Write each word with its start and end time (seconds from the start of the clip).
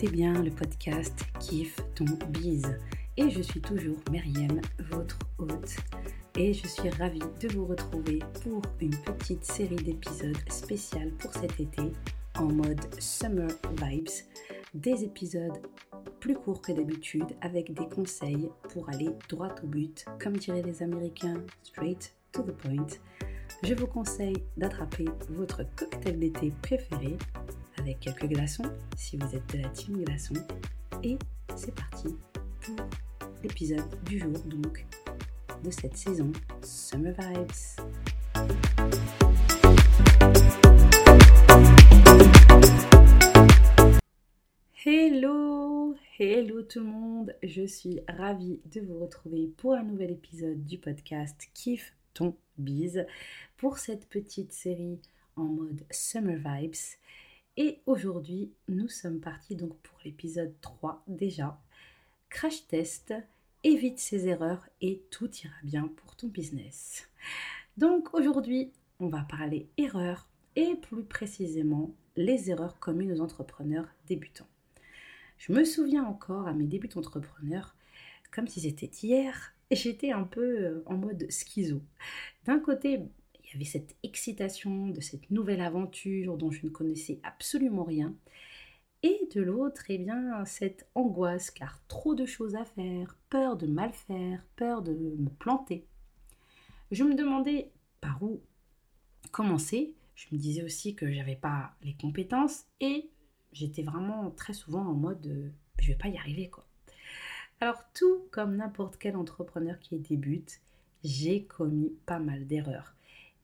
Écoutez 0.00 0.16
bien 0.16 0.44
le 0.44 0.52
podcast 0.52 1.24
Kiffe 1.40 1.80
ton 1.96 2.04
bise. 2.28 2.78
Et 3.16 3.30
je 3.30 3.42
suis 3.42 3.60
toujours 3.60 3.96
Myriam, 4.12 4.60
votre 4.90 5.18
hôte. 5.38 5.74
Et 6.36 6.54
je 6.54 6.68
suis 6.68 6.88
ravie 6.88 7.18
de 7.40 7.48
vous 7.48 7.66
retrouver 7.66 8.20
pour 8.44 8.62
une 8.80 8.96
petite 8.98 9.44
série 9.44 9.74
d'épisodes 9.74 10.38
spéciales 10.48 11.10
pour 11.18 11.32
cet 11.32 11.58
été 11.58 11.82
en 12.38 12.44
mode 12.44 12.80
Summer 13.00 13.50
Vibes, 13.82 14.08
des 14.72 15.02
épisodes 15.02 15.60
plus 16.20 16.36
courts 16.36 16.62
que 16.62 16.70
d'habitude 16.70 17.34
avec 17.40 17.74
des 17.74 17.88
conseils 17.88 18.48
pour 18.72 18.88
aller 18.90 19.10
droit 19.28 19.52
au 19.64 19.66
but, 19.66 20.04
comme 20.22 20.36
diraient 20.36 20.62
les 20.62 20.80
Américains, 20.80 21.42
straight 21.64 22.14
to 22.30 22.42
the 22.42 22.52
point. 22.52 22.86
Je 23.64 23.74
vous 23.74 23.88
conseille 23.88 24.44
d'attraper 24.56 25.06
votre 25.30 25.64
cocktail 25.74 26.20
d'été 26.20 26.52
préféré 26.62 27.16
avec 27.78 28.00
quelques 28.00 28.26
glaçons 28.26 28.64
si 28.96 29.16
vous 29.16 29.34
êtes 29.34 29.54
de 29.54 29.62
la 29.62 29.68
team 29.70 30.02
glaçon. 30.04 30.34
Et 31.02 31.18
c'est 31.56 31.74
parti 31.74 32.08
pour 32.60 32.76
l'épisode 33.42 34.02
du 34.04 34.18
jour 34.18 34.38
donc 34.46 34.84
de 35.64 35.70
cette 35.70 35.96
saison 35.96 36.32
Summer 36.62 37.14
Vibes. 37.18 37.82
Hello, 44.84 45.94
hello 46.18 46.62
tout 46.62 46.80
le 46.80 46.86
monde, 46.86 47.34
je 47.42 47.66
suis 47.66 48.00
ravie 48.08 48.60
de 48.72 48.80
vous 48.80 48.98
retrouver 49.00 49.50
pour 49.56 49.74
un 49.74 49.82
nouvel 49.82 50.12
épisode 50.12 50.64
du 50.64 50.78
podcast 50.78 51.48
Kiffe 51.54 51.92
ton 52.14 52.34
bise 52.56 53.06
pour 53.56 53.78
cette 53.78 54.08
petite 54.08 54.52
série 54.52 54.98
en 55.36 55.44
mode 55.44 55.84
Summer 55.90 56.36
Vibes. 56.36 56.98
Et 57.60 57.80
aujourd'hui, 57.86 58.52
nous 58.68 58.86
sommes 58.86 59.18
partis 59.18 59.56
donc 59.56 59.76
pour 59.78 59.98
l'épisode 60.04 60.54
3 60.60 61.02
déjà. 61.08 61.60
Crash 62.30 62.68
test, 62.68 63.12
évite 63.64 63.98
ses 63.98 64.28
erreurs 64.28 64.68
et 64.80 65.02
tout 65.10 65.28
ira 65.42 65.56
bien 65.64 65.88
pour 65.96 66.14
ton 66.14 66.28
business. 66.28 67.08
Donc 67.76 68.14
aujourd'hui, 68.14 68.70
on 69.00 69.08
va 69.08 69.22
parler 69.22 69.68
erreurs 69.76 70.28
et 70.54 70.76
plus 70.76 71.02
précisément 71.02 71.90
les 72.14 72.48
erreurs 72.48 72.78
communes 72.78 73.10
aux 73.10 73.20
entrepreneurs 73.20 73.88
débutants. 74.06 74.46
Je 75.38 75.52
me 75.52 75.64
souviens 75.64 76.04
encore 76.04 76.46
à 76.46 76.52
mes 76.52 76.66
débuts 76.68 76.86
d'entrepreneur, 76.86 77.74
comme 78.30 78.46
si 78.46 78.60
c'était 78.60 78.90
hier, 79.02 79.52
j'étais 79.72 80.12
un 80.12 80.22
peu 80.22 80.60
euh, 80.60 80.82
en 80.86 80.96
mode 80.96 81.26
schizo. 81.28 81.82
D'un 82.44 82.60
côté, 82.60 83.00
il 83.48 83.52
y 83.52 83.56
avait 83.56 83.64
cette 83.64 83.96
excitation 84.02 84.88
de 84.88 85.00
cette 85.00 85.30
nouvelle 85.30 85.62
aventure 85.62 86.36
dont 86.36 86.50
je 86.50 86.66
ne 86.66 86.70
connaissais 86.70 87.18
absolument 87.22 87.84
rien. 87.84 88.14
Et 89.02 89.28
de 89.34 89.40
l'autre, 89.40 89.84
eh 89.88 89.96
bien, 89.96 90.44
cette 90.44 90.86
angoisse 90.94 91.50
car 91.50 91.80
trop 91.88 92.14
de 92.14 92.26
choses 92.26 92.56
à 92.56 92.64
faire, 92.64 93.16
peur 93.30 93.56
de 93.56 93.66
mal 93.66 93.92
faire, 93.92 94.44
peur 94.56 94.82
de 94.82 94.92
me 94.92 95.30
planter. 95.30 95.86
Je 96.90 97.04
me 97.04 97.14
demandais 97.14 97.70
par 98.00 98.22
où 98.22 98.42
commencer. 99.30 99.94
Je 100.14 100.26
me 100.32 100.38
disais 100.38 100.62
aussi 100.62 100.94
que 100.94 101.10
j'avais 101.10 101.36
pas 101.36 101.74
les 101.82 101.94
compétences 101.94 102.64
et 102.80 103.08
j'étais 103.52 103.82
vraiment 103.82 104.30
très 104.30 104.52
souvent 104.52 104.82
en 104.82 104.94
mode 104.94 105.26
euh, 105.26 105.48
je 105.78 105.88
vais 105.88 105.98
pas 105.98 106.08
y 106.08 106.18
arriver 106.18 106.50
quoi. 106.50 106.66
Alors 107.60 107.80
tout 107.94 108.26
comme 108.30 108.56
n'importe 108.56 108.96
quel 108.98 109.16
entrepreneur 109.16 109.78
qui 109.78 109.98
débute, 109.98 110.60
j'ai 111.04 111.44
commis 111.44 111.92
pas 112.04 112.18
mal 112.18 112.46
d'erreurs. 112.46 112.94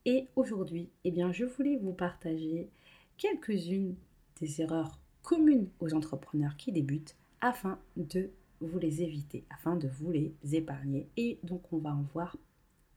Et 0.07 0.29
aujourd'hui, 0.37 0.91
eh 1.05 1.11
bien, 1.11 1.33
je 1.33 1.45
voulais 1.45 1.77
vous 1.77 1.95
partager 1.95 2.69
quelques-unes 3.17 3.97
des 4.41 4.61
erreurs 4.61 4.99
communes 5.23 5.71
aux 5.81 5.95
entrepreneurs 5.95 6.57
qui 6.57 6.73
débutent 6.73 7.17
afin 7.41 7.79
de 7.97 8.31
vous 8.61 8.79
les 8.79 9.03
éviter, 9.03 9.45
afin 9.51 9.77
de 9.77 9.89
vous 9.89 10.11
les 10.11 10.35
épargner. 10.53 11.09
Et 11.17 11.39
donc, 11.43 11.73
on 11.73 11.79
va 11.79 11.95
en 11.95 12.03
voir 12.03 12.37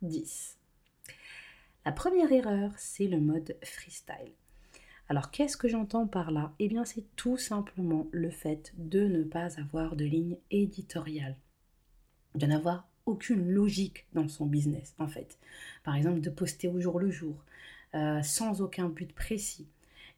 10. 0.01 0.57
La 1.85 1.91
première 1.93 2.31
erreur, 2.31 2.73
c'est 2.77 3.07
le 3.07 3.21
mode 3.21 3.55
freestyle. 3.63 4.33
Alors, 5.07 5.31
qu'est-ce 5.31 5.55
que 5.55 5.69
j'entends 5.69 6.07
par 6.07 6.31
là? 6.31 6.53
Eh 6.59 6.67
bien, 6.67 6.83
c'est 6.83 7.05
tout 7.15 7.37
simplement 7.37 8.07
le 8.11 8.29
fait 8.29 8.73
de 8.77 9.07
ne 9.07 9.23
pas 9.23 9.57
avoir 9.59 9.95
de 9.95 10.03
ligne 10.03 10.37
éditoriale, 10.51 11.37
de 12.35 12.45
n'avoir 12.45 12.89
aucune 13.07 13.49
logique 13.49 14.05
dans 14.13 14.27
son 14.27 14.45
business, 14.45 14.93
en 14.99 15.07
fait. 15.07 15.39
Par 15.83 15.95
exemple, 15.95 16.19
de 16.19 16.29
poster 16.29 16.67
au 16.67 16.79
jour 16.79 16.99
le 16.99 17.09
jour, 17.09 17.43
euh, 17.95 18.21
sans 18.21 18.61
aucun 18.61 18.89
but 18.89 19.13
précis. 19.13 19.67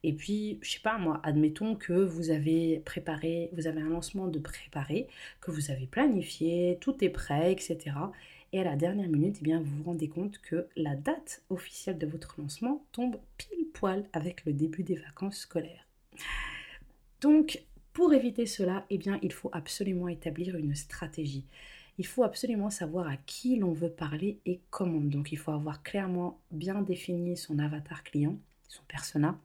Et 0.04 0.14
puis, 0.14 0.60
je 0.62 0.72
sais 0.72 0.80
pas 0.80 0.98
moi, 0.98 1.20
admettons 1.24 1.76
que 1.76 1.94
vous 1.94 2.30
avez 2.30 2.80
préparé, 2.80 3.50
vous 3.54 3.68
avez 3.68 3.82
un 3.82 3.90
lancement 3.90 4.28
de 4.28 4.40
préparé, 4.40 5.08
que 5.42 5.52
vous 5.52 5.72
avez 5.72 5.88
planifié, 5.88 6.78
tout 6.80 7.04
est 7.04 7.10
prêt, 7.10 7.52
etc. 7.52 7.78
Et 8.54 8.62
à 8.62 8.64
la 8.64 8.76
dernière 8.76 9.10
minute, 9.10 9.38
eh 9.42 9.44
bien, 9.44 9.60
vous 9.60 9.78
vous 9.78 9.84
rendez 9.84 10.08
compte 10.08 10.40
que 10.40 10.68
la 10.76 10.96
date 10.96 11.44
officielle 11.50 11.98
de 11.98 12.08
votre 12.08 12.40
lancement 12.40 12.84
tombe 12.92 13.18
pile 13.38 13.68
poil 13.74 14.06
avec 14.14 14.46
le 14.46 14.54
début 14.54 14.84
des 14.84 14.96
vacances 14.96 15.40
scolaires. 15.40 15.86
Donc, 17.22 17.62
pour 17.94 18.14
éviter 18.14 18.46
cela, 18.46 18.86
eh 18.90 18.98
bien, 18.98 19.20
il 19.22 19.34
faut 19.34 19.50
absolument 19.52 20.08
établir 20.08 20.56
une 20.56 20.76
stratégie 20.76 21.46
il 22.00 22.08
faut 22.08 22.24
absolument 22.24 22.70
savoir 22.70 23.08
à 23.08 23.18
qui 23.18 23.58
l'on 23.58 23.74
veut 23.74 23.92
parler 23.92 24.40
et 24.46 24.62
comment. 24.70 25.02
Donc 25.02 25.34
il 25.34 25.38
faut 25.38 25.52
avoir 25.52 25.84
clairement 25.84 26.40
bien 26.50 26.82
défini 26.82 27.36
son 27.36 27.60
avatar 27.60 28.06
client, 28.06 28.40
son 28.70 28.84
persona. 28.88 29.38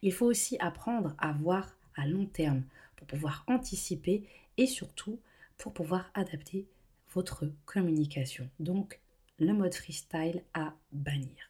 Il 0.00 0.14
faut 0.14 0.24
aussi 0.24 0.56
apprendre 0.60 1.14
à 1.18 1.32
voir 1.32 1.76
à 1.94 2.06
long 2.06 2.24
terme 2.24 2.62
pour 2.96 3.06
pouvoir 3.06 3.44
anticiper 3.48 4.26
et 4.56 4.66
surtout 4.66 5.20
pour 5.58 5.74
pouvoir 5.74 6.10
adapter 6.14 6.66
votre 7.12 7.52
communication. 7.66 8.48
Donc 8.58 8.98
le 9.38 9.52
mode 9.52 9.74
freestyle 9.74 10.42
à 10.54 10.72
bannir. 10.90 11.48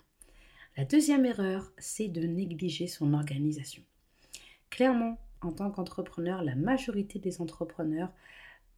La 0.77 0.85
deuxième 0.85 1.25
erreur, 1.25 1.71
c'est 1.79 2.09
de 2.09 2.27
négliger 2.27 2.89
son 2.89 3.15
organisation. 3.15 3.85
Clairement, 4.69 5.17
en 5.43 5.53
tant 5.53 5.71
qu'entrepreneur, 5.71 6.43
la 6.43 6.57
majorité 6.57 7.21
des 7.21 7.41
entrepreneurs 7.41 8.11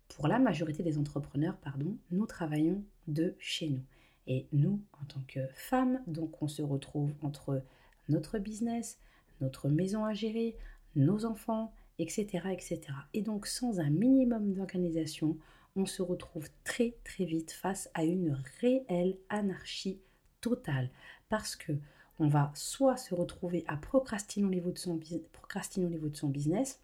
pour 0.09 0.29
la 0.29 0.39
majorité 0.39 0.83
des 0.83 0.99
entrepreneurs, 0.99 1.57
pardon, 1.59 1.97
nous 2.11 2.27
travaillons 2.27 2.85
de 3.07 3.35
chez 3.39 3.69
nous. 3.69 3.83
Et 4.27 4.49
nous, 4.53 4.83
en 5.01 5.05
tant 5.05 5.23
que 5.29 5.41
femmes, 5.55 6.03
donc 6.07 6.43
on 6.43 6.49
se 6.49 6.63
retrouve 6.63 7.15
entre 7.23 7.63
notre 8.09 8.39
business, 8.39 8.99
notre 9.41 9.69
maison 9.69 10.05
à 10.05 10.15
gérer, 10.15 10.57
nos 10.95 11.25
enfants, 11.25 11.73
etc. 11.99 12.49
etc. 12.53 12.81
Et 13.15 13.23
donc 13.23 13.47
sans 13.47 13.81
un 13.81 13.91
minimum 13.91 14.53
d'organisation, 14.53 15.37
on 15.77 15.87
se 15.87 16.03
retrouve 16.03 16.49
très 16.65 16.97
très 17.05 17.25
vite 17.25 17.53
face 17.53 17.91
à 17.95 18.05
une 18.05 18.43
réelle 18.61 19.19
anarchie 19.29 20.01
totale. 20.41 20.91
Parce 21.29 21.55
que 21.55 21.73
on 22.19 22.29
va 22.29 22.51
soit 22.55 22.97
se 22.97 23.15
retrouver 23.15 23.65
à 23.69 23.77
procrastiner 23.77 24.63
au 24.63 24.73
procrastiner 25.33 25.87
au 25.87 25.91
niveau 25.91 26.09
de 26.09 26.17
son 26.17 26.29
business, 26.29 26.81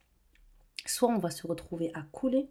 soit 0.86 1.08
on 1.08 1.18
va 1.18 1.30
se 1.30 1.46
retrouver 1.46 1.90
à 1.94 2.02
couler, 2.02 2.48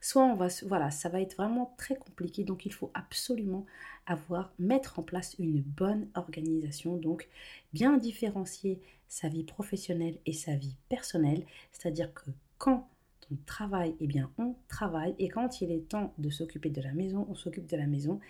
soit 0.00 0.24
on 0.24 0.34
va 0.34 0.48
voilà, 0.66 0.90
ça 0.90 1.08
va 1.08 1.20
être 1.20 1.36
vraiment 1.36 1.74
très 1.78 1.96
compliqué. 1.96 2.44
Donc 2.44 2.66
il 2.66 2.72
faut 2.72 2.90
absolument 2.94 3.66
avoir 4.06 4.52
mettre 4.58 4.98
en 4.98 5.02
place 5.02 5.34
une 5.38 5.60
bonne 5.60 6.08
organisation. 6.14 6.96
Donc 6.96 7.28
bien 7.72 7.96
différencier 7.96 8.80
sa 9.08 9.28
vie 9.28 9.44
professionnelle 9.44 10.18
et 10.26 10.32
sa 10.32 10.54
vie 10.54 10.76
personnelle, 10.88 11.44
c'est-à-dire 11.72 12.12
que 12.14 12.30
quand 12.58 12.88
on 13.30 13.36
travaille, 13.46 13.94
eh 14.00 14.06
bien 14.06 14.30
on 14.38 14.54
travaille. 14.68 15.14
Et 15.18 15.28
quand 15.28 15.60
il 15.60 15.70
est 15.70 15.88
temps 15.88 16.14
de 16.18 16.30
s'occuper 16.30 16.70
de 16.70 16.80
la 16.80 16.92
maison, 16.92 17.26
on 17.28 17.34
s'occupe 17.34 17.66
de 17.66 17.76
la 17.76 17.86
maison. 17.86 18.20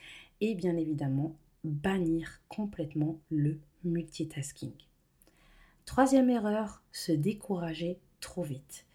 Et 0.41 0.55
bien 0.55 0.77
évidemment 0.77 1.37
bannir 1.65 2.41
complètement 2.49 3.21
le 3.31 3.61
multitasking. 3.85 4.73
Troisième 5.85 6.31
erreur, 6.31 6.83
se 6.93 7.13
décourager 7.13 7.99
trop 8.21 8.43
vite. 8.43 8.87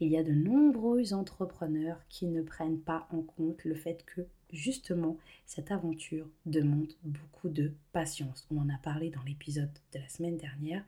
Il 0.00 0.08
y 0.08 0.16
a 0.16 0.22
de 0.22 0.32
nombreux 0.32 1.12
entrepreneurs 1.12 2.00
qui 2.08 2.26
ne 2.26 2.42
prennent 2.42 2.80
pas 2.80 3.06
en 3.10 3.22
compte 3.22 3.64
le 3.64 3.74
fait 3.74 4.04
que 4.04 4.26
justement 4.52 5.16
cette 5.46 5.70
aventure 5.70 6.28
demande 6.44 6.92
beaucoup 7.02 7.48
de 7.48 7.72
patience. 7.92 8.46
On 8.50 8.58
en 8.58 8.68
a 8.68 8.78
parlé 8.78 9.10
dans 9.10 9.22
l'épisode 9.22 9.72
de 9.92 9.98
la 9.98 10.08
semaine 10.08 10.36
dernière. 10.36 10.84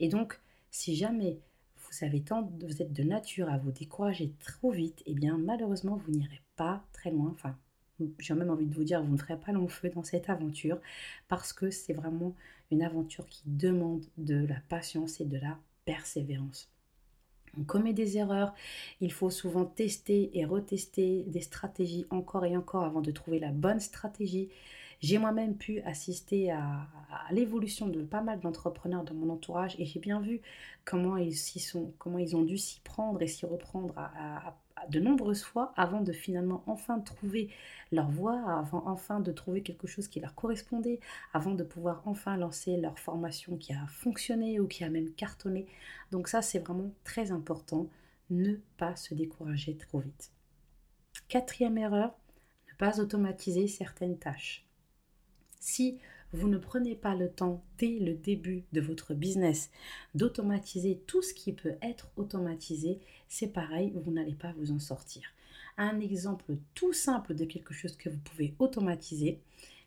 Et 0.00 0.08
donc, 0.08 0.40
si 0.70 0.96
jamais 0.96 1.38
vous 1.76 2.04
avez 2.04 2.22
tant, 2.22 2.50
vous 2.60 2.82
êtes 2.82 2.92
de 2.92 3.02
nature 3.02 3.50
à 3.50 3.58
vous 3.58 3.72
décourager 3.72 4.32
trop 4.40 4.70
vite, 4.70 5.02
eh 5.06 5.14
bien 5.14 5.38
malheureusement 5.38 5.96
vous 5.96 6.12
n'irez 6.12 6.40
pas 6.56 6.84
très 6.92 7.10
loin. 7.10 7.30
Enfin, 7.32 7.56
j'ai 8.18 8.34
même 8.34 8.50
envie 8.50 8.66
de 8.66 8.74
vous 8.74 8.84
dire, 8.84 9.02
vous 9.02 9.12
ne 9.12 9.18
ferez 9.18 9.38
pas 9.38 9.52
long 9.52 9.68
feu 9.68 9.90
dans 9.90 10.02
cette 10.02 10.30
aventure 10.30 10.80
parce 11.28 11.52
que 11.52 11.70
c'est 11.70 11.92
vraiment 11.92 12.34
une 12.70 12.82
aventure 12.82 13.26
qui 13.26 13.42
demande 13.46 14.04
de 14.16 14.46
la 14.46 14.60
patience 14.68 15.20
et 15.20 15.24
de 15.24 15.36
la 15.36 15.58
persévérance. 15.84 16.70
On 17.58 17.64
commet 17.64 17.92
des 17.92 18.16
erreurs, 18.18 18.54
il 19.00 19.12
faut 19.12 19.30
souvent 19.30 19.64
tester 19.64 20.30
et 20.38 20.44
retester 20.44 21.24
des 21.26 21.40
stratégies 21.40 22.06
encore 22.10 22.44
et 22.44 22.56
encore 22.56 22.84
avant 22.84 23.00
de 23.00 23.10
trouver 23.10 23.38
la 23.38 23.50
bonne 23.50 23.80
stratégie. 23.80 24.48
J'ai 25.00 25.18
moi-même 25.18 25.56
pu 25.56 25.80
assister 25.80 26.52
à, 26.52 26.86
l'évolution 27.32 27.88
de 27.88 28.02
pas 28.02 28.22
mal 28.22 28.38
d'entrepreneurs 28.40 29.02
dans 29.02 29.14
mon 29.14 29.30
entourage 29.30 29.74
et 29.78 29.84
j'ai 29.84 29.98
bien 29.98 30.20
vu 30.20 30.40
comment 30.84 31.16
ils, 31.16 31.36
sont, 31.36 31.92
comment 31.98 32.18
ils 32.18 32.36
ont 32.36 32.42
dû 32.42 32.56
s'y 32.56 32.80
prendre 32.80 33.20
et 33.20 33.26
s'y 33.26 33.44
reprendre 33.44 33.94
à, 33.96 34.56
de 34.88 35.00
nombreuses 35.00 35.42
fois 35.42 35.72
avant 35.76 36.00
de 36.00 36.12
finalement 36.12 36.62
enfin 36.66 37.00
trouver 37.00 37.50
leur 37.90 38.10
voie, 38.10 38.58
avant 38.58 38.82
enfin 38.86 39.20
de 39.20 39.32
trouver 39.32 39.62
quelque 39.62 39.86
chose 39.86 40.08
qui 40.08 40.20
leur 40.20 40.34
correspondait, 40.34 41.00
avant 41.32 41.54
de 41.54 41.64
pouvoir 41.64 42.02
enfin 42.06 42.36
lancer 42.36 42.76
leur 42.76 42.98
formation 42.98 43.56
qui 43.56 43.72
a 43.72 43.86
fonctionné 43.88 44.60
ou 44.60 44.66
qui 44.66 44.84
a 44.84 44.90
même 44.90 45.12
cartonné. 45.12 45.66
Donc 46.10 46.28
ça, 46.28 46.42
c'est 46.42 46.58
vraiment 46.58 46.92
très 47.04 47.32
important, 47.32 47.88
ne 48.30 48.54
pas 48.76 48.96
se 48.96 49.14
décourager 49.14 49.76
trop 49.76 50.00
vite. 50.00 50.30
Quatrième 51.28 51.78
erreur, 51.78 52.14
ne 52.70 52.76
pas 52.76 53.00
automatiser 53.00 53.68
certaines 53.68 54.18
tâches. 54.18 54.66
Si 55.60 55.98
vous 56.32 56.48
ne 56.48 56.58
prenez 56.58 56.94
pas 56.94 57.14
le 57.14 57.30
temps 57.30 57.62
dès 57.78 57.98
le 57.98 58.14
début 58.14 58.64
de 58.72 58.80
votre 58.80 59.14
business 59.14 59.70
d'automatiser 60.14 61.02
tout 61.06 61.22
ce 61.22 61.34
qui 61.34 61.52
peut 61.52 61.74
être 61.82 62.10
automatisé, 62.16 63.00
c'est 63.28 63.52
pareil, 63.52 63.92
vous 63.94 64.10
n'allez 64.10 64.34
pas 64.34 64.52
vous 64.52 64.72
en 64.72 64.78
sortir. 64.78 65.22
Un 65.76 66.00
exemple 66.00 66.56
tout 66.74 66.92
simple 66.92 67.34
de 67.34 67.44
quelque 67.44 67.74
chose 67.74 67.96
que 67.96 68.08
vous 68.08 68.18
pouvez 68.18 68.54
automatiser, 68.58 69.40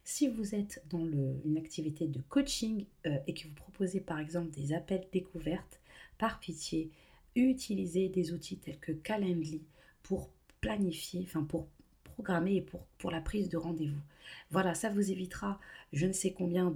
si 0.04 0.28
vous 0.28 0.54
êtes 0.54 0.84
dans 0.90 1.06
une 1.06 1.58
activité 1.58 2.08
de 2.08 2.22
coaching 2.30 2.86
euh, 3.08 3.18
et 3.26 3.34
que 3.34 3.48
vous 3.48 3.56
proposez 3.56 4.00
par 4.00 4.20
exemple 4.20 4.52
des 4.52 4.74
appels 4.74 5.08
découvertes, 5.12 5.80
par 6.18 6.40
pitié, 6.40 6.92
utilisez 7.36 8.10
des 8.10 8.32
outils 8.32 8.58
tels 8.58 8.80
que 8.80 8.92
Calendly 8.92 9.62
pour 10.04 10.30
planifier, 10.62 11.22
enfin 11.24 11.44
pour 11.44 11.68
programmer 12.16 12.56
et 12.56 12.66
pour, 12.98 13.12
la 13.12 13.22
prise 13.22 13.50
de 13.50 13.58
rendez-vous. 13.58 14.02
Voilà, 14.50 14.74
ça 14.74 14.90
vous 14.90 15.12
évitera 15.12 15.60
je 15.94 16.08
ne 16.08 16.14
sais 16.14 16.32
combien 16.32 16.74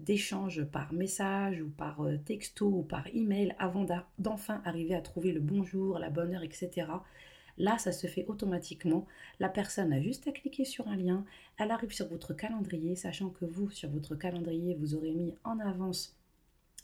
d'échanges 0.00 0.58
de, 0.58 0.64
par 0.64 0.92
message 0.92 1.60
ou 1.62 1.68
par 1.68 2.02
euh, 2.02 2.18
texto 2.18 2.66
ou 2.66 2.82
par 2.82 3.06
email 3.14 3.54
avant 3.58 3.86
d'enfin 4.18 4.60
arriver 4.64 4.94
à 4.94 5.00
trouver 5.00 5.32
le 5.32 5.40
bonjour, 5.40 5.98
la 5.98 6.10
bonne 6.10 6.34
heure, 6.34 6.42
etc. 6.42 6.86
Là, 7.56 7.78
ça 7.78 7.92
se 7.92 8.06
fait 8.06 8.26
automatiquement. 8.26 9.06
La 9.40 9.48
personne 9.48 9.92
a 9.92 10.00
juste 10.00 10.28
à 10.28 10.32
cliquer 10.32 10.64
sur 10.64 10.88
un 10.88 10.96
lien, 10.96 11.24
elle 11.58 11.70
arrive 11.70 11.92
sur 11.92 12.08
votre 12.08 12.34
calendrier, 12.34 12.96
sachant 12.96 13.30
que 13.30 13.44
vous, 13.44 13.70
sur 13.70 13.88
votre 13.90 14.14
calendrier, 14.16 14.74
vous 14.74 14.94
aurez 14.94 15.12
mis 15.12 15.34
en 15.44 15.58
avance 15.60 16.16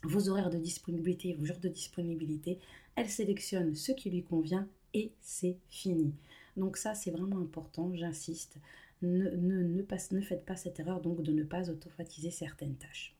vos 0.03 0.29
horaires 0.29 0.49
de 0.49 0.57
disponibilité, 0.57 1.33
vos 1.33 1.45
jours 1.45 1.59
de 1.59 1.69
disponibilité. 1.69 2.59
Elle 2.95 3.09
sélectionne 3.09 3.75
ce 3.75 3.91
qui 3.91 4.09
lui 4.09 4.23
convient 4.23 4.67
et 4.93 5.11
c'est 5.21 5.57
fini. 5.69 6.13
Donc 6.57 6.77
ça, 6.77 6.93
c'est 6.93 7.11
vraiment 7.11 7.39
important, 7.39 7.93
j'insiste. 7.95 8.57
Ne, 9.01 9.29
ne, 9.31 9.63
ne, 9.63 10.21
faites 10.21 10.45
pas 10.45 10.55
cette 10.55 10.79
erreur 10.79 11.01
donc 11.01 11.23
de 11.23 11.31
ne 11.31 11.43
pas 11.43 11.69
automatiser 11.69 12.29
certaines 12.29 12.75
tâches. 12.75 13.15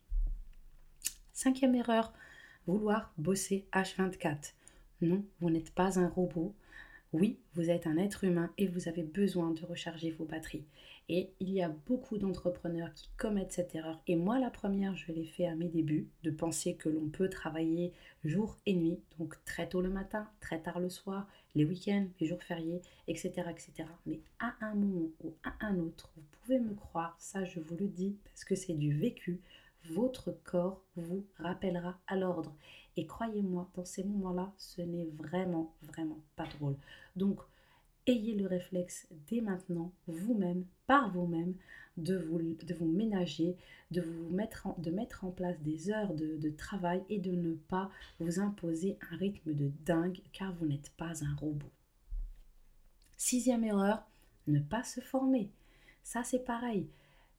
Cinquième 1.33 1.73
erreur, 1.75 2.13
vouloir 2.67 3.13
bosser 3.17 3.65
H24. 3.73 4.53
Non, 5.01 5.25
vous 5.39 5.49
n'êtes 5.49 5.71
pas 5.71 5.97
un 5.97 6.07
robot. 6.07 6.53
Oui, 7.13 7.37
vous 7.55 7.69
êtes 7.69 7.87
un 7.87 7.97
être 7.97 8.23
humain 8.23 8.53
et 8.57 8.67
vous 8.67 8.87
avez 8.87 9.03
besoin 9.03 9.51
de 9.51 9.65
recharger 9.65 10.11
vos 10.11 10.23
batteries. 10.23 10.63
Et 11.09 11.29
il 11.41 11.49
y 11.49 11.61
a 11.61 11.67
beaucoup 11.67 12.17
d'entrepreneurs 12.17 12.93
qui 12.93 13.09
commettent 13.17 13.51
cette 13.51 13.75
erreur. 13.75 14.01
Et 14.07 14.15
moi, 14.15 14.39
la 14.39 14.49
première, 14.49 14.95
je 14.95 15.11
l'ai 15.11 15.25
fait 15.25 15.45
à 15.45 15.53
mes 15.53 15.67
débuts, 15.67 16.07
de 16.23 16.31
penser 16.31 16.75
que 16.75 16.87
l'on 16.87 17.09
peut 17.09 17.27
travailler 17.27 17.91
jour 18.23 18.57
et 18.65 18.73
nuit, 18.73 18.97
donc 19.19 19.35
très 19.43 19.67
tôt 19.67 19.81
le 19.81 19.89
matin, 19.89 20.25
très 20.39 20.61
tard 20.61 20.79
le 20.79 20.89
soir, 20.89 21.27
les 21.53 21.65
week-ends, 21.65 22.07
les 22.21 22.27
jours 22.27 22.41
fériés, 22.41 22.81
etc., 23.09 23.29
etc. 23.49 23.89
Mais 24.05 24.21
à 24.39 24.53
un 24.61 24.75
moment 24.75 25.09
ou 25.25 25.33
à 25.43 25.53
un 25.65 25.79
autre, 25.79 26.13
vous 26.15 26.23
pouvez 26.39 26.59
me 26.59 26.73
croire, 26.75 27.17
ça 27.19 27.43
je 27.43 27.59
vous 27.59 27.75
le 27.75 27.87
dis 27.87 28.15
parce 28.23 28.45
que 28.45 28.55
c'est 28.55 28.73
du 28.73 28.93
vécu, 28.93 29.41
votre 29.89 30.31
corps 30.43 30.83
vous 30.95 31.25
rappellera 31.37 31.99
à 32.07 32.15
l'ordre. 32.15 32.55
Et 32.97 33.05
croyez-moi, 33.05 33.69
dans 33.75 33.85
ces 33.85 34.03
moments-là, 34.03 34.53
ce 34.57 34.81
n'est 34.81 35.09
vraiment, 35.17 35.73
vraiment 35.81 36.19
pas 36.35 36.45
drôle. 36.57 36.75
Donc, 37.15 37.39
ayez 38.07 38.35
le 38.35 38.47
réflexe 38.47 39.07
dès 39.29 39.41
maintenant, 39.41 39.93
vous-même, 40.07 40.65
par 40.87 41.11
vous-même, 41.11 41.55
de 41.97 42.17
vous, 42.17 42.39
de 42.39 42.73
vous 42.73 42.87
ménager, 42.87 43.57
de, 43.91 44.01
vous 44.01 44.29
mettre 44.29 44.67
en, 44.67 44.75
de 44.79 44.91
mettre 44.91 45.25
en 45.25 45.31
place 45.31 45.59
des 45.61 45.89
heures 45.89 46.13
de 46.13 46.49
travail 46.49 47.03
et 47.09 47.19
de 47.19 47.31
ne 47.31 47.53
pas 47.53 47.91
vous 48.19 48.39
imposer 48.39 48.97
un 49.11 49.17
rythme 49.17 49.53
de 49.53 49.71
dingue 49.85 50.21
car 50.31 50.53
vous 50.53 50.65
n'êtes 50.65 50.91
pas 50.91 51.23
un 51.23 51.35
robot. 51.35 51.69
Sixième 53.17 53.63
erreur, 53.63 54.03
ne 54.47 54.59
pas 54.59 54.83
se 54.83 54.99
former. 54.99 55.51
Ça 56.03 56.23
c'est 56.23 56.43
pareil. 56.43 56.87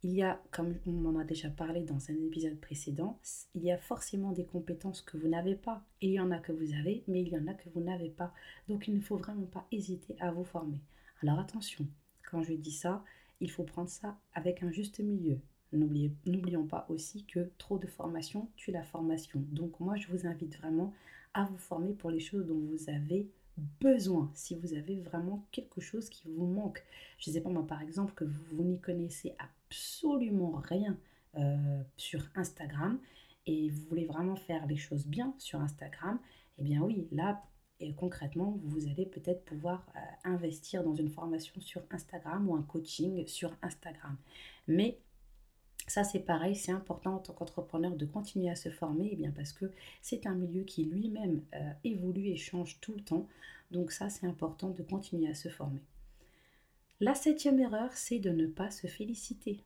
Il 0.04 0.12
y 0.12 0.22
a, 0.22 0.42
comme 0.50 0.74
on 0.86 1.04
en 1.06 1.16
a 1.16 1.24
déjà 1.24 1.48
parlé 1.48 1.84
dans 1.84 2.10
un 2.10 2.20
épisode 2.26 2.58
précédent, 2.58 3.20
il 3.54 3.62
y 3.62 3.70
a 3.70 3.78
forcément 3.78 4.32
des 4.32 4.44
compétences 4.44 5.00
que 5.00 5.16
vous 5.16 5.28
n'avez 5.28 5.54
pas. 5.54 5.84
Il 6.00 6.10
y 6.10 6.18
en 6.18 6.32
a 6.32 6.38
que 6.38 6.50
vous 6.50 6.74
avez, 6.74 7.04
mais 7.06 7.22
il 7.22 7.28
y 7.28 7.38
en 7.38 7.46
a 7.46 7.54
que 7.54 7.68
vous 7.68 7.80
n'avez 7.80 8.10
pas. 8.10 8.34
Donc 8.68 8.88
il 8.88 8.94
ne 8.94 9.00
faut 9.00 9.16
vraiment 9.16 9.46
pas 9.46 9.66
hésiter 9.70 10.16
à 10.18 10.32
vous 10.32 10.42
former. 10.42 10.80
Alors 11.22 11.38
attention, 11.38 11.86
quand 12.28 12.42
je 12.42 12.54
dis 12.54 12.72
ça, 12.72 13.04
il 13.40 13.50
faut 13.50 13.62
prendre 13.62 13.88
ça 13.88 14.18
avec 14.34 14.64
un 14.64 14.72
juste 14.72 14.98
milieu. 14.98 15.38
N'oublions 15.72 16.66
pas 16.66 16.84
aussi 16.88 17.24
que 17.24 17.50
trop 17.56 17.78
de 17.78 17.86
formation 17.86 18.50
tue 18.56 18.72
la 18.72 18.82
formation. 18.82 19.42
Donc 19.52 19.78
moi, 19.78 19.96
je 19.96 20.08
vous 20.08 20.26
invite 20.26 20.58
vraiment 20.58 20.92
à 21.32 21.44
vous 21.44 21.56
former 21.56 21.92
pour 21.92 22.10
les 22.10 22.20
choses 22.20 22.46
dont 22.46 22.58
vous 22.58 22.90
avez 22.90 23.30
besoin, 23.56 24.30
si 24.34 24.54
vous 24.54 24.74
avez 24.74 25.00
vraiment 25.00 25.46
quelque 25.52 25.80
chose 25.80 26.08
qui 26.08 26.30
vous 26.30 26.46
manque. 26.46 26.82
Je 27.18 27.30
ne 27.30 27.34
sais 27.34 27.40
pas 27.40 27.50
moi 27.50 27.66
par 27.66 27.82
exemple 27.82 28.14
que 28.14 28.24
vous, 28.24 28.62
n'y 28.62 28.80
connaissez 28.80 29.34
absolument 29.38 30.62
rien 30.68 30.96
euh, 31.36 31.82
sur 31.96 32.28
Instagram 32.34 32.98
et 33.46 33.70
vous 33.70 33.82
voulez 33.88 34.06
vraiment 34.06 34.36
faire 34.36 34.66
les 34.66 34.76
choses 34.76 35.06
bien 35.06 35.34
sur 35.38 35.60
Instagram, 35.60 36.18
eh 36.58 36.62
bien 36.62 36.80
oui, 36.82 37.08
là 37.12 37.42
et 37.82 37.94
concrètement, 37.94 38.60
vous 38.62 38.86
allez 38.86 39.06
peut-être 39.06 39.44
pouvoir 39.44 39.84
euh, 39.96 39.98
investir 40.22 40.84
dans 40.84 40.94
une 40.94 41.08
formation 41.08 41.60
sur 41.60 41.82
Instagram 41.90 42.48
ou 42.48 42.54
un 42.54 42.62
coaching 42.62 43.26
sur 43.26 43.56
Instagram. 43.60 44.16
Mais 44.68 44.98
ça, 45.92 46.04
c'est 46.04 46.20
pareil, 46.20 46.56
c'est 46.56 46.72
important 46.72 47.16
en 47.16 47.18
tant 47.18 47.34
qu'entrepreneur 47.34 47.94
de 47.94 48.06
continuer 48.06 48.48
à 48.48 48.56
se 48.56 48.70
former, 48.70 49.10
eh 49.12 49.14
bien 49.14 49.30
parce 49.30 49.52
que 49.52 49.66
c'est 50.00 50.26
un 50.26 50.34
milieu 50.34 50.62
qui 50.62 50.84
lui-même 50.84 51.42
euh, 51.54 51.70
évolue 51.84 52.28
et 52.28 52.36
change 52.36 52.78
tout 52.80 52.94
le 52.94 53.02
temps. 53.02 53.28
Donc 53.72 53.92
ça, 53.92 54.08
c'est 54.08 54.26
important 54.26 54.70
de 54.70 54.82
continuer 54.82 55.28
à 55.28 55.34
se 55.34 55.50
former. 55.50 55.82
La 57.00 57.14
septième 57.14 57.60
erreur, 57.60 57.92
c'est 57.92 58.20
de 58.20 58.30
ne 58.30 58.46
pas 58.46 58.70
se 58.70 58.86
féliciter. 58.86 59.60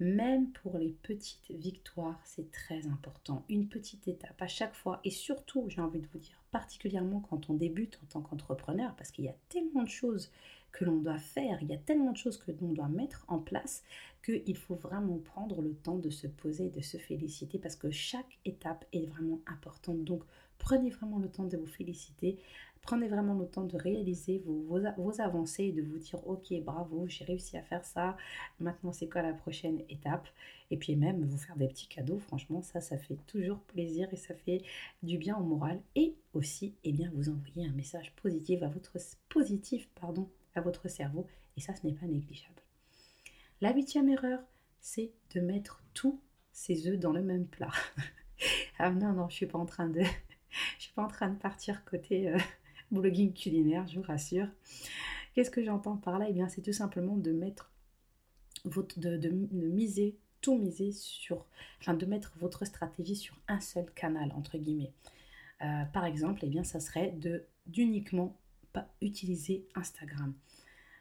Même 0.00 0.50
pour 0.52 0.78
les 0.78 0.96
petites 1.02 1.50
victoires, 1.50 2.18
c'est 2.24 2.50
très 2.50 2.86
important. 2.86 3.44
Une 3.50 3.68
petite 3.68 4.08
étape 4.08 4.40
à 4.40 4.48
chaque 4.48 4.74
fois. 4.74 4.98
Et 5.04 5.10
surtout, 5.10 5.66
j'ai 5.68 5.82
envie 5.82 6.00
de 6.00 6.06
vous 6.06 6.18
dire, 6.18 6.42
particulièrement 6.50 7.20
quand 7.20 7.50
on 7.50 7.54
débute 7.54 8.00
en 8.02 8.06
tant 8.06 8.22
qu'entrepreneur, 8.22 8.94
parce 8.96 9.10
qu'il 9.10 9.26
y 9.26 9.28
a 9.28 9.36
tellement 9.50 9.82
de 9.82 9.88
choses 9.90 10.30
que 10.72 10.86
l'on 10.86 10.96
doit 10.96 11.18
faire, 11.18 11.58
il 11.62 11.68
y 11.68 11.74
a 11.74 11.78
tellement 11.78 12.12
de 12.12 12.16
choses 12.16 12.38
que 12.38 12.52
l'on 12.60 12.72
doit 12.72 12.88
mettre 12.88 13.24
en 13.28 13.38
place 13.38 13.82
qu'il 14.24 14.56
faut 14.56 14.74
vraiment 14.74 15.18
prendre 15.18 15.60
le 15.60 15.74
temps 15.74 15.98
de 15.98 16.10
se 16.10 16.26
poser 16.26 16.66
et 16.66 16.70
de 16.70 16.80
se 16.80 16.96
féliciter 16.96 17.58
parce 17.58 17.76
que 17.76 17.90
chaque 17.90 18.38
étape 18.44 18.84
est 18.92 19.06
vraiment 19.06 19.40
importante. 19.46 20.04
Donc 20.04 20.22
prenez 20.58 20.90
vraiment 20.90 21.18
le 21.18 21.30
temps 21.30 21.44
de 21.44 21.56
vous 21.56 21.66
féliciter, 21.66 22.38
prenez 22.82 23.08
vraiment 23.08 23.34
le 23.34 23.46
temps 23.46 23.64
de 23.64 23.76
réaliser 23.76 24.38
vos, 24.44 24.80
vos, 24.96 25.20
avancées 25.20 25.64
et 25.64 25.72
de 25.72 25.82
vous 25.82 25.98
dire 25.98 26.26
ok 26.26 26.52
bravo 26.64 27.06
j'ai 27.08 27.24
réussi 27.24 27.56
à 27.56 27.62
faire 27.62 27.84
ça, 27.84 28.16
maintenant 28.58 28.92
c'est 28.92 29.08
quoi 29.08 29.22
la 29.22 29.32
prochaine 29.32 29.82
étape? 29.88 30.28
Et 30.70 30.76
puis 30.76 30.94
même 30.94 31.24
vous 31.24 31.36
faire 31.36 31.56
des 31.56 31.68
petits 31.68 31.88
cadeaux, 31.88 32.18
franchement 32.18 32.62
ça 32.62 32.80
ça 32.80 32.98
fait 32.98 33.18
toujours 33.26 33.60
plaisir 33.60 34.08
et 34.12 34.16
ça 34.16 34.34
fait 34.34 34.62
du 35.02 35.18
bien 35.18 35.36
au 35.36 35.42
moral 35.42 35.80
et 35.94 36.14
aussi 36.34 36.74
eh 36.84 36.92
bien 36.92 37.10
vous 37.14 37.28
envoyer 37.28 37.66
un 37.66 37.72
message 37.72 38.14
positif 38.16 38.62
à 38.62 38.68
votre 38.68 38.96
positif 39.28 39.88
pardon 40.00 40.28
à 40.54 40.60
votre 40.60 40.88
cerveau 40.88 41.26
et 41.56 41.60
ça 41.60 41.74
ce 41.74 41.86
n'est 41.86 41.94
pas 41.94 42.06
négligeable. 42.06 42.62
La 43.60 43.74
huitième 43.74 44.08
erreur, 44.08 44.40
c'est 44.80 45.12
de 45.34 45.40
mettre 45.40 45.82
tous 45.92 46.18
ses 46.50 46.88
œufs 46.88 46.98
dans 46.98 47.12
le 47.12 47.22
même 47.22 47.46
plat. 47.46 47.72
ah 48.78 48.90
non, 48.90 49.12
non, 49.12 49.28
je 49.28 49.34
suis 49.34 49.46
pas 49.46 49.58
en 49.58 49.66
train 49.66 49.88
de, 49.88 50.00
je 50.78 50.82
suis 50.82 50.92
pas 50.94 51.02
en 51.02 51.08
train 51.08 51.28
de 51.28 51.38
partir 51.38 51.84
côté 51.84 52.30
euh, 52.30 52.38
blogging 52.90 53.32
culinaire, 53.32 53.86
je 53.86 53.98
vous 53.98 54.06
rassure. 54.06 54.48
Qu'est-ce 55.34 55.50
que 55.50 55.62
j'entends 55.62 55.96
par 55.96 56.18
là? 56.18 56.26
Eh 56.28 56.32
bien, 56.32 56.48
c'est 56.48 56.62
tout 56.62 56.72
simplement 56.72 57.16
de 57.16 57.32
mettre 57.32 57.70
votre, 58.64 58.98
de, 58.98 59.28
miser, 59.52 60.18
tout 60.40 60.56
miser 60.58 60.92
sur, 60.92 61.46
enfin, 61.80 61.94
de 61.94 62.06
mettre 62.06 62.32
votre 62.38 62.64
stratégie 62.64 63.16
sur 63.16 63.36
un 63.48 63.60
seul 63.60 63.90
canal 63.94 64.32
entre 64.34 64.58
guillemets. 64.58 64.92
Euh, 65.62 65.84
par 65.92 66.04
exemple, 66.04 66.40
eh 66.42 66.48
bien, 66.48 66.64
ça 66.64 66.80
serait 66.80 67.12
de 67.12 67.44
d'uniquement 67.66 68.36
pas 68.72 68.88
utiliser 69.00 69.68
Instagram, 69.74 70.32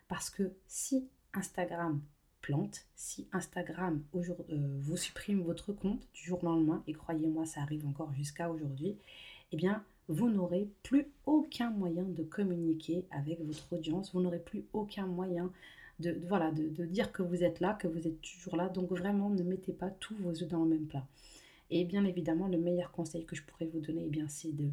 parce 0.08 0.30
que 0.30 0.54
si 0.68 1.08
Instagram 1.34 2.02
plante, 2.42 2.86
si 2.96 3.28
Instagram 3.32 4.04
euh, 4.16 4.78
vous 4.80 4.98
supprime 4.98 5.42
votre 5.42 5.74
compte 5.74 6.08
du 6.14 6.26
jour 6.26 6.44
au 6.44 6.48
lendemain, 6.48 6.84
et 6.88 6.94
croyez-moi, 6.94 7.46
ça 7.46 7.62
arrive 7.62 7.86
encore 7.86 8.14
jusqu'à 8.14 8.50
aujourd'hui, 8.50 8.98
eh 9.52 9.58
bien, 9.58 9.84
vous 10.10 10.30
n'aurez 10.30 10.68
plus 10.84 11.08
aucun 11.26 11.70
moyen 11.70 12.04
de 12.04 12.24
communiquer 12.24 13.06
avec 13.12 13.40
votre 13.46 13.72
audience, 13.72 14.12
vous 14.14 14.22
n'aurez 14.22 14.40
plus 14.40 14.66
aucun 14.74 15.06
moyen 15.06 15.52
de, 16.00 16.18
voilà, 16.28 16.52
de, 16.52 16.86
dire 16.86 17.12
que 17.12 17.22
vous 17.22 17.44
êtes 17.44 17.60
là, 17.60 17.74
que 17.74 17.88
vous 17.88 18.08
êtes 18.08 18.20
toujours 18.22 18.56
là. 18.56 18.70
Donc 18.70 18.90
vraiment, 18.90 19.30
ne 19.30 19.44
mettez 19.44 19.72
pas 19.72 19.90
tous 19.90 20.16
vos 20.16 20.32
œufs 20.32 20.48
dans 20.48 20.64
le 20.64 20.70
même 20.70 20.88
plat. 20.88 21.06
Et 21.70 21.86
bien 21.86 22.06
évidemment, 22.06 22.48
le 22.48 22.58
meilleur 22.58 22.92
conseil 22.92 23.26
que 23.26 23.36
je 23.36 23.44
pourrais 23.44 23.68
vous 23.68 23.80
donner, 23.80 24.10
eh 24.12 24.24
c'est 24.28 24.56
de 24.56 24.70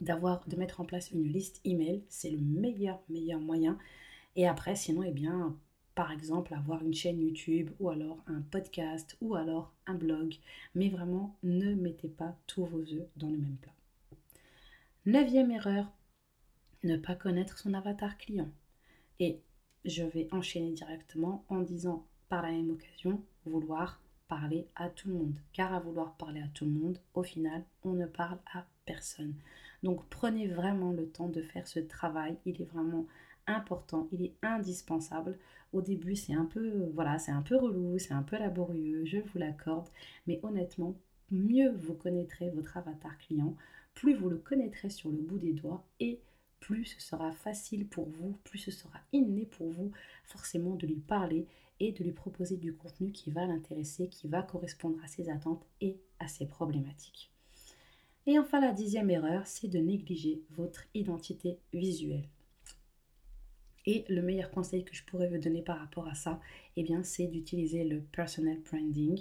d'avoir 0.00 0.42
de 0.48 0.56
mettre 0.56 0.80
en 0.80 0.86
place 0.86 1.10
une 1.10 1.28
liste 1.28 1.60
email. 1.64 2.02
C'est 2.08 2.30
le 2.30 2.38
meilleur 2.38 3.02
meilleur 3.10 3.40
moyen. 3.40 3.78
Et 4.36 4.48
après, 4.48 4.74
sinon, 4.76 5.02
eh 5.02 5.10
bien, 5.10 5.54
par 5.94 6.10
exemple, 6.10 6.54
avoir 6.54 6.82
une 6.82 6.94
chaîne 6.94 7.20
YouTube 7.20 7.70
ou 7.78 7.90
alors 7.90 8.18
un 8.26 8.40
podcast 8.40 9.18
ou 9.20 9.34
alors 9.34 9.74
un 9.86 9.94
blog. 9.94 10.34
Mais 10.74 10.88
vraiment, 10.88 11.36
ne 11.42 11.74
mettez 11.74 12.08
pas 12.08 12.34
tous 12.46 12.64
vos 12.64 12.80
œufs 12.80 13.06
dans 13.16 13.28
le 13.28 13.36
même 13.36 13.58
plat. 13.60 13.72
Neuvième 15.04 15.50
erreur, 15.50 15.90
ne 16.84 16.96
pas 16.96 17.16
connaître 17.16 17.58
son 17.58 17.74
avatar 17.74 18.16
client. 18.18 18.52
Et 19.18 19.40
je 19.84 20.04
vais 20.04 20.28
enchaîner 20.30 20.70
directement 20.70 21.44
en 21.48 21.60
disant 21.60 22.06
par 22.28 22.42
la 22.42 22.52
même 22.52 22.70
occasion 22.70 23.20
vouloir 23.44 24.00
parler 24.28 24.68
à 24.76 24.88
tout 24.90 25.08
le 25.08 25.14
monde. 25.14 25.34
Car 25.52 25.74
à 25.74 25.80
vouloir 25.80 26.16
parler 26.16 26.40
à 26.40 26.46
tout 26.54 26.66
le 26.66 26.70
monde, 26.70 27.00
au 27.14 27.24
final, 27.24 27.64
on 27.82 27.94
ne 27.94 28.06
parle 28.06 28.38
à 28.54 28.64
personne. 28.86 29.34
Donc 29.82 30.08
prenez 30.08 30.46
vraiment 30.46 30.92
le 30.92 31.08
temps 31.08 31.28
de 31.28 31.42
faire 31.42 31.66
ce 31.66 31.80
travail. 31.80 32.36
Il 32.46 32.62
est 32.62 32.70
vraiment 32.72 33.08
important, 33.48 34.06
il 34.12 34.24
est 34.24 34.36
indispensable. 34.40 35.36
Au 35.72 35.82
début, 35.82 36.14
c'est 36.14 36.34
un 36.34 36.44
peu 36.44 36.88
voilà, 36.94 37.18
c'est 37.18 37.32
un 37.32 37.42
peu 37.42 37.56
relou, 37.56 37.98
c'est 37.98 38.14
un 38.14 38.22
peu 38.22 38.38
laborieux, 38.38 39.04
je 39.04 39.18
vous 39.18 39.38
l'accorde, 39.40 39.88
mais 40.28 40.38
honnêtement, 40.44 40.94
mieux 41.32 41.72
vous 41.72 41.94
connaîtrez 41.94 42.50
votre 42.50 42.76
avatar 42.76 43.18
client, 43.18 43.56
plus 43.94 44.14
vous 44.14 44.28
le 44.28 44.38
connaîtrez 44.38 44.90
sur 44.90 45.10
le 45.10 45.18
bout 45.18 45.38
des 45.38 45.52
doigts 45.52 45.84
et 46.00 46.20
plus 46.60 46.84
ce 46.84 47.00
sera 47.00 47.32
facile 47.32 47.88
pour 47.88 48.08
vous, 48.08 48.38
plus 48.44 48.58
ce 48.58 48.70
sera 48.70 49.00
inné 49.12 49.46
pour 49.46 49.68
vous 49.70 49.92
forcément 50.24 50.76
de 50.76 50.86
lui 50.86 51.00
parler 51.00 51.46
et 51.80 51.92
de 51.92 52.04
lui 52.04 52.12
proposer 52.12 52.56
du 52.56 52.72
contenu 52.72 53.10
qui 53.10 53.30
va 53.30 53.46
l'intéresser, 53.46 54.08
qui 54.08 54.28
va 54.28 54.42
correspondre 54.42 55.02
à 55.02 55.08
ses 55.08 55.28
attentes 55.28 55.66
et 55.80 55.98
à 56.20 56.28
ses 56.28 56.46
problématiques. 56.46 57.32
Et 58.26 58.38
enfin, 58.38 58.60
la 58.60 58.72
dixième 58.72 59.10
erreur, 59.10 59.46
c'est 59.46 59.66
de 59.66 59.78
négliger 59.78 60.42
votre 60.50 60.84
identité 60.94 61.58
visuelle. 61.72 62.28
Et 63.84 64.04
le 64.08 64.22
meilleur 64.22 64.52
conseil 64.52 64.84
que 64.84 64.94
je 64.94 65.04
pourrais 65.04 65.28
vous 65.28 65.38
donner 65.38 65.62
par 65.62 65.80
rapport 65.80 66.06
à 66.06 66.14
ça, 66.14 66.40
eh 66.76 66.84
bien, 66.84 67.02
c'est 67.02 67.26
d'utiliser 67.26 67.82
le 67.82 68.00
personal 68.00 68.60
branding 68.60 69.20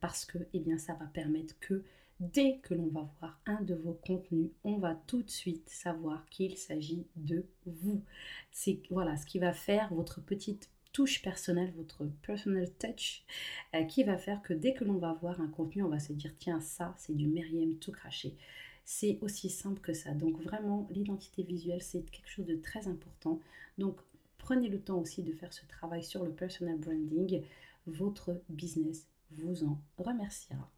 parce 0.00 0.24
que, 0.24 0.38
eh 0.54 0.60
bien, 0.60 0.78
ça 0.78 0.94
va 0.94 1.06
permettre 1.06 1.58
que 1.58 1.82
dès 2.20 2.58
que 2.58 2.74
l'on 2.74 2.88
va 2.88 3.08
voir 3.20 3.40
un 3.46 3.62
de 3.62 3.74
vos 3.74 3.94
contenus, 3.94 4.50
on 4.64 4.78
va 4.78 4.94
tout 5.06 5.22
de 5.22 5.30
suite 5.30 5.68
savoir 5.68 6.28
qu'il 6.30 6.56
s'agit 6.56 7.06
de 7.16 7.46
vous. 7.66 8.02
C'est 8.50 8.80
voilà 8.90 9.16
ce 9.16 9.26
qui 9.26 9.38
va 9.38 9.52
faire 9.52 9.92
votre 9.94 10.20
petite 10.20 10.70
touche 10.92 11.22
personnelle, 11.22 11.72
votre 11.76 12.06
personal 12.22 12.68
touch, 12.78 13.24
euh, 13.74 13.84
qui 13.84 14.02
va 14.04 14.16
faire 14.16 14.42
que 14.42 14.54
dès 14.54 14.74
que 14.74 14.84
l'on 14.84 14.98
va 14.98 15.12
voir 15.12 15.40
un 15.40 15.48
contenu, 15.48 15.82
on 15.82 15.88
va 15.88 16.00
se 16.00 16.12
dire 16.12 16.34
tiens 16.38 16.60
ça 16.60 16.94
c'est 16.98 17.14
du 17.14 17.28
Meriem 17.28 17.78
tout 17.78 17.92
craché. 17.92 18.36
C'est 18.84 19.18
aussi 19.20 19.50
simple 19.50 19.80
que 19.80 19.92
ça. 19.92 20.12
Donc 20.12 20.40
vraiment 20.40 20.88
l'identité 20.90 21.42
visuelle 21.42 21.82
c'est 21.82 22.02
quelque 22.10 22.30
chose 22.30 22.46
de 22.46 22.56
très 22.56 22.88
important. 22.88 23.40
Donc 23.76 24.00
prenez 24.38 24.68
le 24.68 24.80
temps 24.80 24.98
aussi 24.98 25.22
de 25.22 25.32
faire 25.32 25.52
ce 25.52 25.66
travail 25.66 26.02
sur 26.02 26.24
le 26.24 26.32
personal 26.32 26.78
branding. 26.78 27.42
Votre 27.86 28.42
business 28.48 29.06
vous 29.30 29.64
en 29.64 29.80
remerciera. 29.98 30.70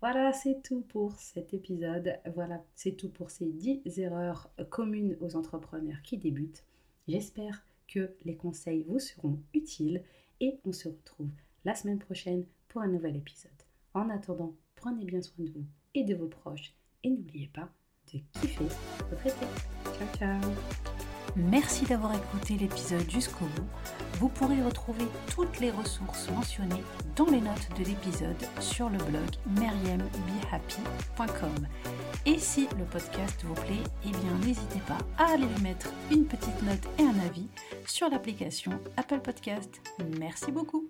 Voilà, 0.00 0.32
c'est 0.32 0.62
tout 0.62 0.82
pour 0.82 1.18
cet 1.18 1.54
épisode. 1.54 2.18
Voilà, 2.34 2.62
c'est 2.74 2.92
tout 2.92 3.08
pour 3.08 3.30
ces 3.30 3.46
10 3.46 3.98
erreurs 3.98 4.50
communes 4.70 5.16
aux 5.20 5.36
entrepreneurs 5.36 6.02
qui 6.02 6.18
débutent. 6.18 6.64
J'espère 7.08 7.64
que 7.88 8.14
les 8.24 8.36
conseils 8.36 8.84
vous 8.88 8.98
seront 8.98 9.38
utiles 9.52 10.02
et 10.40 10.58
on 10.64 10.72
se 10.72 10.88
retrouve 10.88 11.30
la 11.64 11.74
semaine 11.74 11.98
prochaine 11.98 12.44
pour 12.68 12.82
un 12.82 12.88
nouvel 12.88 13.16
épisode. 13.16 13.50
En 13.94 14.10
attendant, 14.10 14.54
prenez 14.74 15.04
bien 15.04 15.22
soin 15.22 15.44
de 15.44 15.50
vous 15.50 15.64
et 15.94 16.04
de 16.04 16.14
vos 16.14 16.26
proches 16.26 16.74
et 17.02 17.10
n'oubliez 17.10 17.48
pas 17.48 17.70
de 18.12 18.18
kiffer 18.40 18.64
votre 19.10 19.26
été. 19.26 19.46
Ciao 19.98 20.08
ciao 20.18 20.50
Merci 21.36 21.84
d'avoir 21.86 22.14
écouté 22.14 22.56
l'épisode 22.56 23.10
jusqu'au 23.10 23.46
bout. 23.46 24.03
Vous 24.18 24.28
pourrez 24.28 24.62
retrouver 24.62 25.06
toutes 25.34 25.60
les 25.60 25.70
ressources 25.70 26.30
mentionnées 26.30 26.82
dans 27.16 27.26
les 27.26 27.40
notes 27.40 27.68
de 27.78 27.84
l'épisode 27.84 28.36
sur 28.60 28.88
le 28.88 28.98
blog 28.98 29.28
meriembehappy.com. 29.58 31.66
Et 32.26 32.38
si 32.38 32.68
le 32.78 32.84
podcast 32.84 33.44
vous 33.44 33.54
plaît, 33.54 33.82
eh 34.04 34.10
bien 34.10 34.46
n'hésitez 34.46 34.80
pas 34.86 34.98
à 35.18 35.32
aller 35.32 35.46
lui 35.46 35.62
mettre 35.62 35.90
une 36.10 36.26
petite 36.26 36.62
note 36.62 36.86
et 36.98 37.02
un 37.02 37.18
avis 37.26 37.48
sur 37.86 38.08
l'application 38.08 38.72
Apple 38.96 39.20
Podcast. 39.20 39.80
Merci 40.18 40.52
beaucoup. 40.52 40.88